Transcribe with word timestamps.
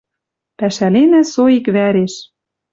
Пӓшӓленӓ 0.57 1.21
со 1.31 1.43
иквӓреш. 1.57 2.13